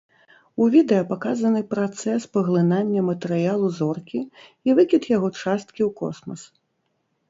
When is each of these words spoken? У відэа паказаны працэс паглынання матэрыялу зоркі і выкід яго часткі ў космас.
У 0.63 0.69
відэа 0.75 1.01
паказаны 1.11 1.61
працэс 1.75 2.21
паглынання 2.39 3.05
матэрыялу 3.13 3.73
зоркі 3.83 4.19
і 4.27 4.69
выкід 4.83 5.01
яго 5.15 5.35
часткі 5.45 5.81
ў 5.91 5.97
космас. 6.05 6.41